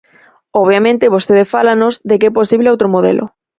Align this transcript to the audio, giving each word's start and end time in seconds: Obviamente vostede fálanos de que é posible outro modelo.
Obviamente 0.61 1.13
vostede 1.15 1.49
fálanos 1.53 1.93
de 2.09 2.15
que 2.19 2.27
é 2.29 2.37
posible 2.39 2.71
outro 2.73 2.87
modelo. 2.95 3.25